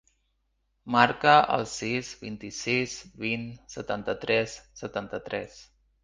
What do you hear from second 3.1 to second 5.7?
vint, setanta-tres, setanta-tres.